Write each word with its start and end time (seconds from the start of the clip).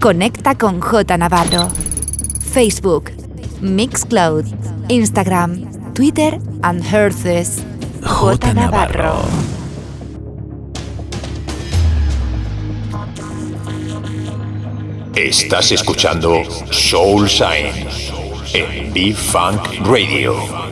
Conecta 0.00 0.56
con 0.56 0.80
J 0.80 1.18
Navarro. 1.18 1.68
Facebook, 2.52 3.10
Mixcloud, 3.60 4.44
Instagram, 4.88 5.92
Twitter 5.94 6.38
and 6.62 6.82
Herces. 6.82 7.62
J 8.02 8.54
Navarro. 8.54 9.22
Estás 15.14 15.70
escuchando 15.72 16.42
Soul 16.70 17.28
Sign 17.28 17.86
en 18.54 18.92
B-Funk 18.92 19.86
Radio. 19.86 20.69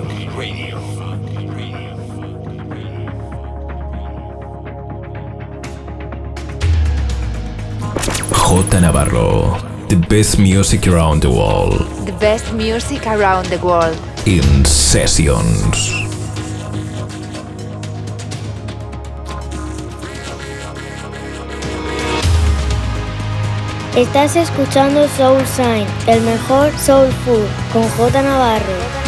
J 8.59 8.81
Navarro, 8.81 9.57
the 9.89 9.95
best 9.95 10.37
music 10.37 10.89
around 10.89 11.23
the 11.23 11.31
world. 11.31 11.87
The 12.07 12.17
best 12.19 12.53
music 12.53 13.07
around 13.07 13.47
the 13.47 13.59
world. 13.59 13.97
In 14.27 14.65
sessions. 14.65 15.93
Estás 23.95 24.35
escuchando 24.35 25.07
Soul 25.17 25.47
Sign, 25.47 25.87
el 26.09 26.21
mejor 26.23 26.73
soul 26.79 27.13
food, 27.25 27.47
con 27.73 27.89
J 27.91 28.23
Navarro. 28.23 29.08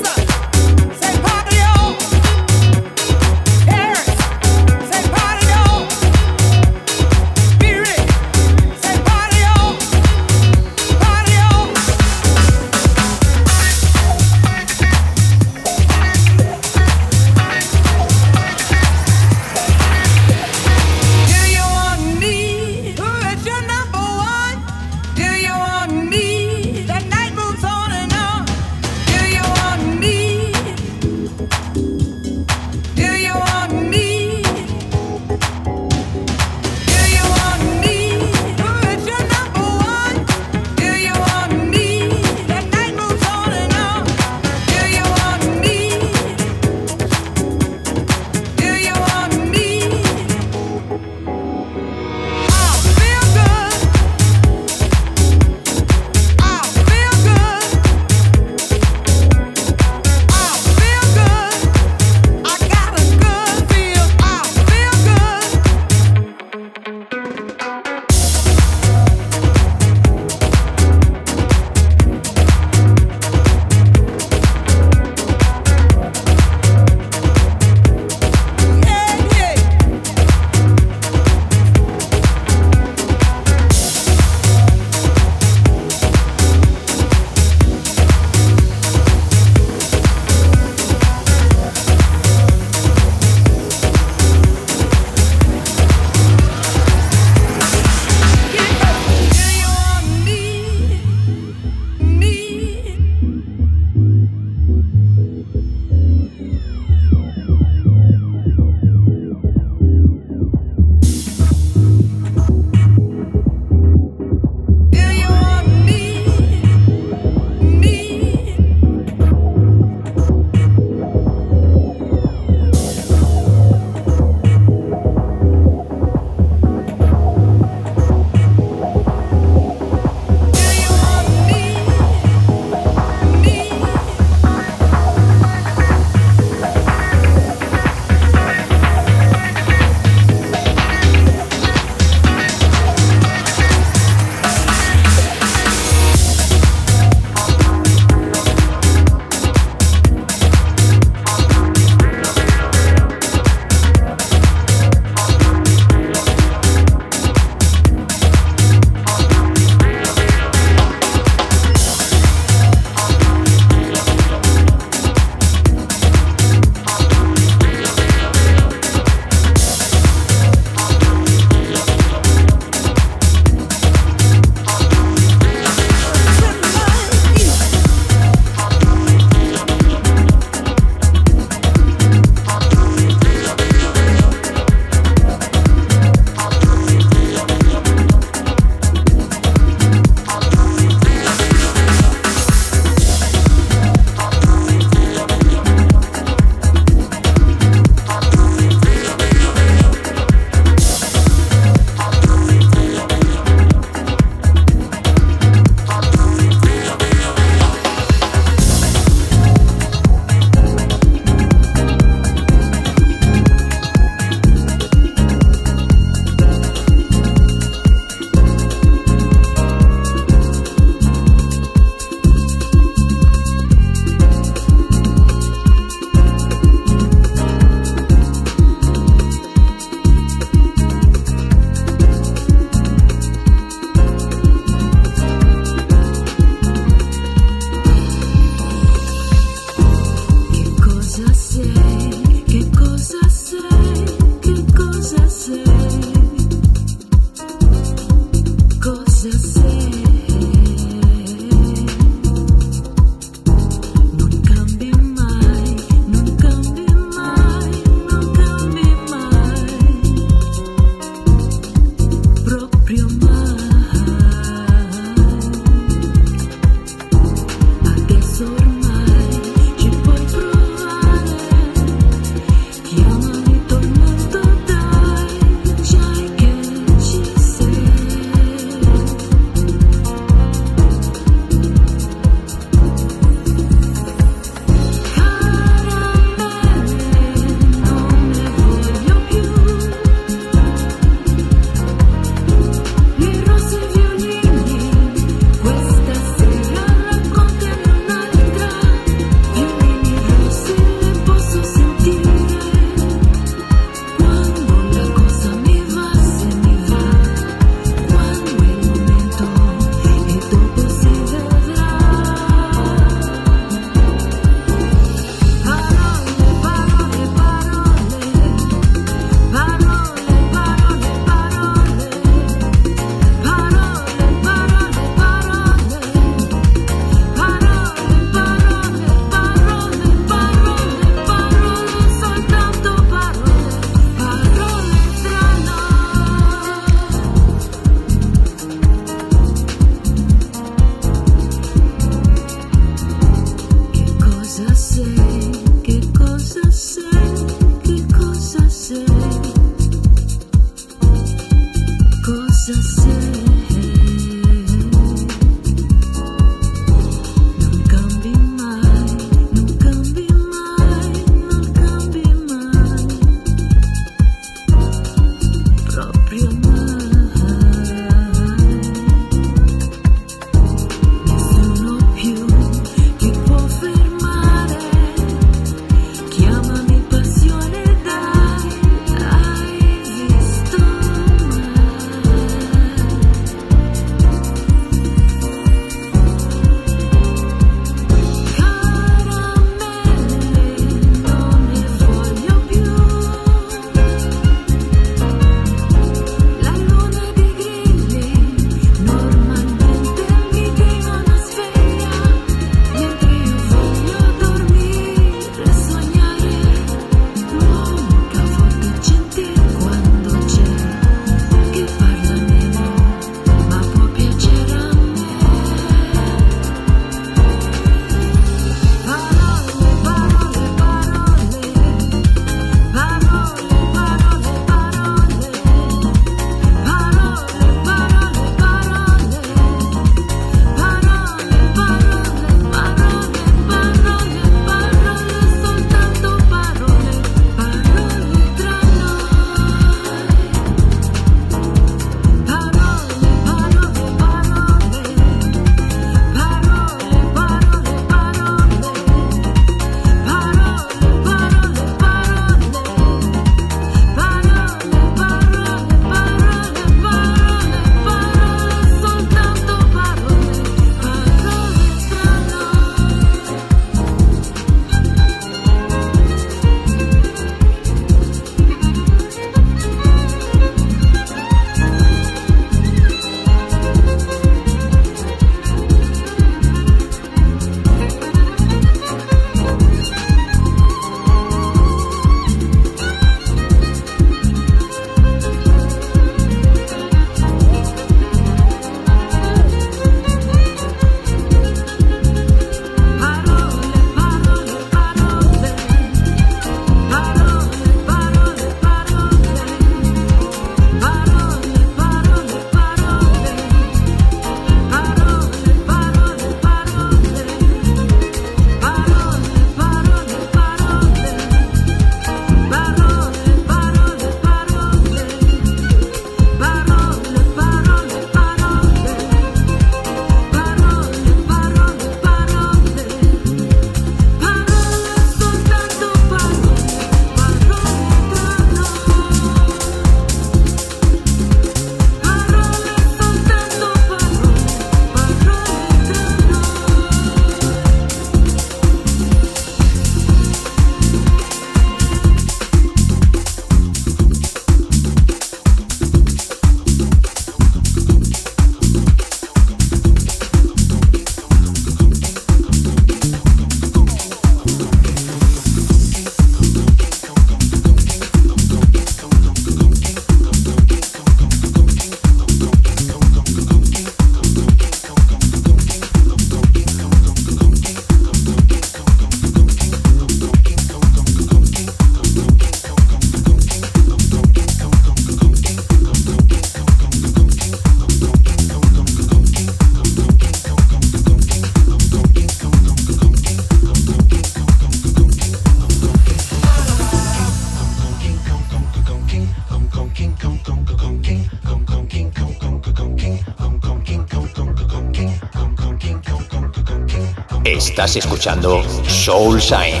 Estás 598.08 598.24
escuchando 598.24 598.82
Soul 599.06 599.58
Shine 599.60 600.00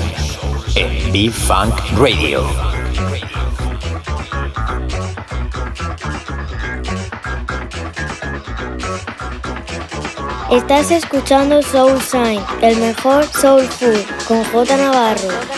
en 0.76 1.12
B-Funk 1.12 1.74
Radio. 1.98 2.42
Estás 10.50 10.90
escuchando 10.90 11.62
Soul 11.62 12.00
Sign, 12.00 12.40
el 12.62 12.78
mejor 12.78 13.26
soul 13.26 13.64
food, 13.64 14.02
con 14.26 14.42
J 14.42 14.76
Navarro. 14.78 15.57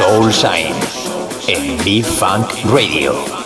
Soul 0.00 0.32
Shine 0.32 0.74
en 1.46 1.76
B-Funk 1.84 2.64
Radio. 2.72 3.39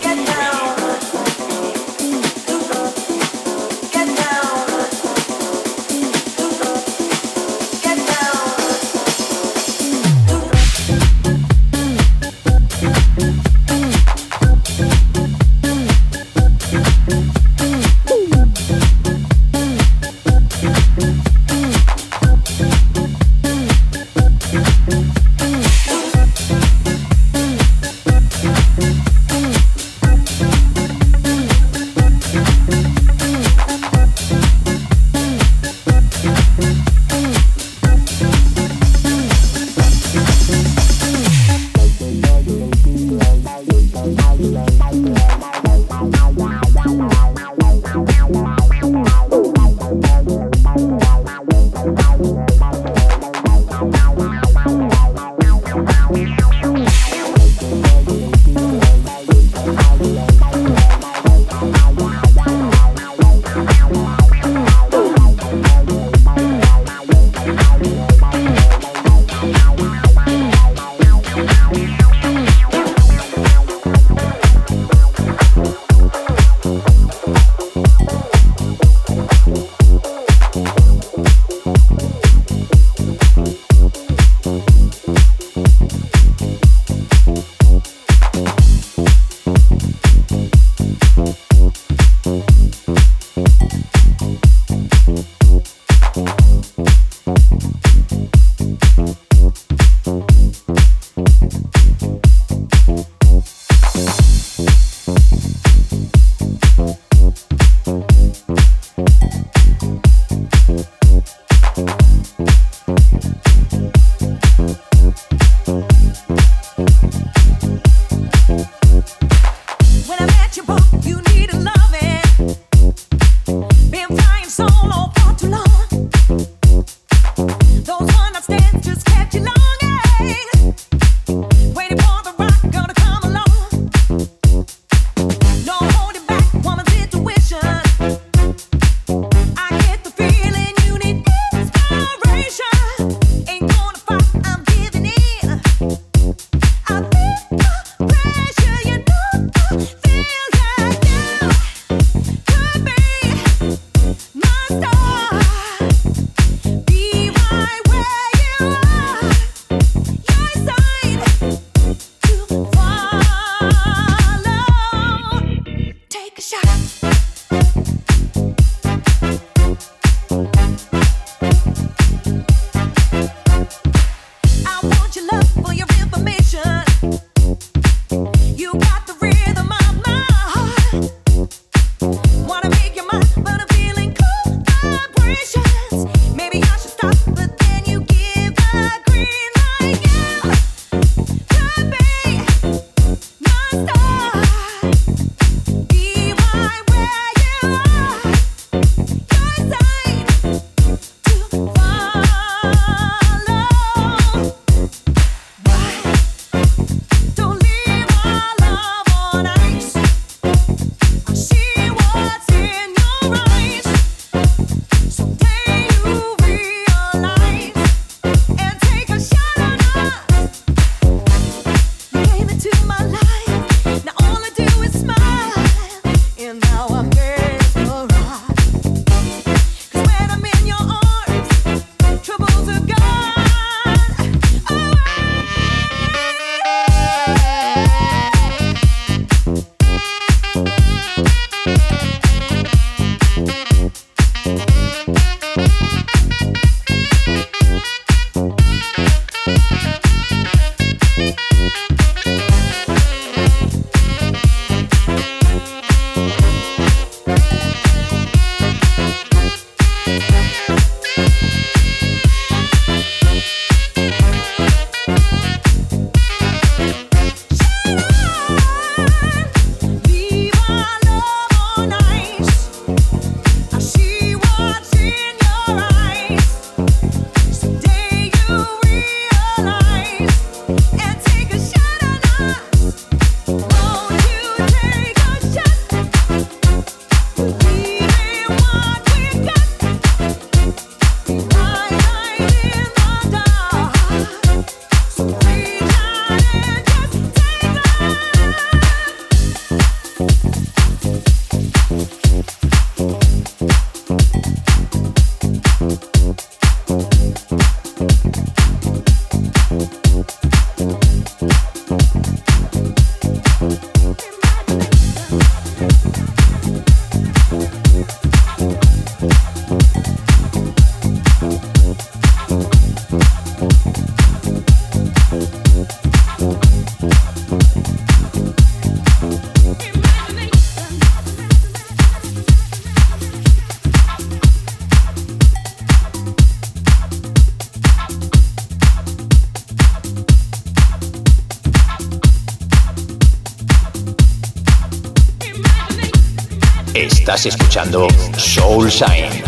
Estás 347.25 347.47
escuchando 347.47 348.07
Soul 348.37 348.91
Sign 348.93 349.43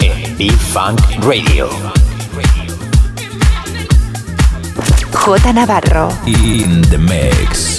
en 0.00 0.38
B-Funk 0.38 1.22
Radio. 1.22 1.68
J 5.12 5.52
Navarro. 5.52 6.08
In 6.24 6.80
the 6.88 6.96
mix. 6.96 7.78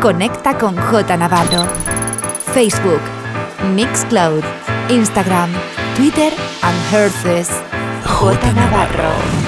Conecta 0.00 0.56
con 0.56 0.78
J 0.78 1.16
Navarro. 1.18 1.66
Facebook, 2.54 3.02
Mixcloud, 3.74 4.42
Instagram, 4.88 5.52
Twitter 6.00 6.34
and 6.62 6.78
Herces. 6.90 7.50
J 8.06 8.52
Navarro. 8.54 9.39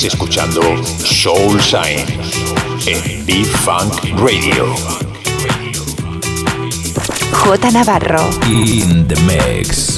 Soul 0.00 1.60
Shine 1.60 2.04
en 2.86 3.24
B-Funk 3.26 4.12
Radio. 4.16 4.72
J 7.32 7.70
Navarro. 7.72 8.28
In 8.46 9.08
the 9.08 9.20
mix. 9.26 9.97